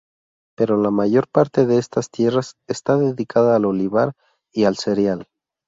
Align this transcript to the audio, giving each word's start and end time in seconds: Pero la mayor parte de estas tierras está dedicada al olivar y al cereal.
Pero 0.57 0.77
la 0.81 0.89
mayor 0.89 1.27
parte 1.27 1.67
de 1.67 1.77
estas 1.77 2.09
tierras 2.09 2.55
está 2.67 2.97
dedicada 2.97 3.55
al 3.55 3.65
olivar 3.65 4.13
y 4.51 4.63
al 4.63 4.75
cereal. 4.75 5.27